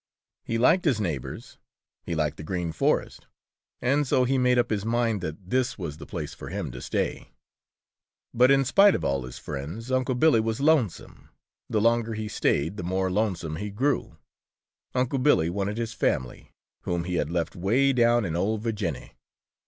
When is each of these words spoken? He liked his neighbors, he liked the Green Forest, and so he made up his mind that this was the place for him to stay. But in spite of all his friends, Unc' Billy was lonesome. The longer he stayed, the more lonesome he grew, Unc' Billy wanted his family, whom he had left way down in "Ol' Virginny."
He 0.43 0.57
liked 0.57 0.83
his 0.85 0.99
neighbors, 0.99 1.59
he 2.01 2.15
liked 2.15 2.37
the 2.37 2.43
Green 2.43 2.71
Forest, 2.71 3.27
and 3.83 4.07
so 4.07 4.23
he 4.23 4.35
made 4.39 4.57
up 4.57 4.71
his 4.71 4.83
mind 4.83 5.21
that 5.21 5.51
this 5.51 5.77
was 5.77 5.97
the 5.97 6.07
place 6.07 6.33
for 6.33 6.49
him 6.49 6.71
to 6.71 6.81
stay. 6.81 7.35
But 8.33 8.49
in 8.49 8.65
spite 8.65 8.95
of 8.95 9.05
all 9.05 9.21
his 9.23 9.37
friends, 9.37 9.91
Unc' 9.91 10.17
Billy 10.17 10.39
was 10.39 10.59
lonesome. 10.59 11.29
The 11.69 11.79
longer 11.81 12.15
he 12.15 12.27
stayed, 12.27 12.77
the 12.77 12.83
more 12.83 13.11
lonesome 13.11 13.57
he 13.57 13.69
grew, 13.69 14.17
Unc' 14.95 15.21
Billy 15.21 15.51
wanted 15.51 15.77
his 15.77 15.93
family, 15.93 16.51
whom 16.81 17.03
he 17.03 17.17
had 17.17 17.29
left 17.29 17.55
way 17.55 17.93
down 17.93 18.25
in 18.25 18.35
"Ol' 18.35 18.57
Virginny." 18.57 19.11